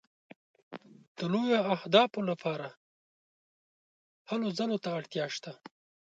د 1.17 1.19
لویو 1.33 1.61
اهدافو 1.75 2.19
لپاره 2.29 2.67
هلو 4.29 4.47
ځلو 4.57 4.77
ته 4.83 4.89
اړتیا 4.99 5.25
شته. 5.35 5.51